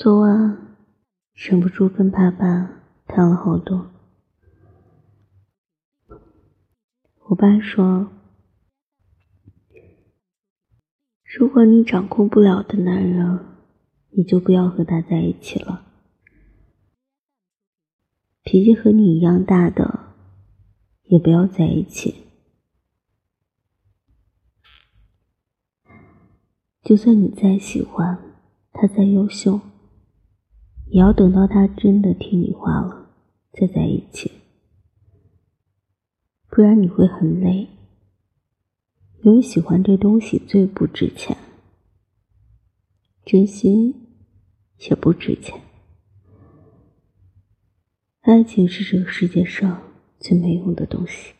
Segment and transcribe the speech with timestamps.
[0.00, 0.76] 昨晚
[1.34, 3.90] 忍不住跟爸爸谈了好多。
[7.24, 8.08] 我爸说
[11.36, 13.44] ：“如果你掌控不了的男人，
[14.10, 15.84] 你就不要和他在一起了。
[18.44, 20.14] 脾气和你一样大的，
[21.06, 22.28] 也不要在一起。
[26.84, 28.16] 就算你再喜欢
[28.72, 29.60] 他，再优秀。”
[30.90, 33.10] 也要等到他真的听你话了，
[33.52, 34.30] 再在一起，
[36.48, 37.68] 不然你会很累。
[39.22, 41.36] 因为喜欢这东西最不值钱，
[43.24, 43.92] 真心
[44.88, 45.60] 也不值钱。
[48.20, 49.82] 爱情是这个世界上
[50.20, 51.34] 最没用的东西。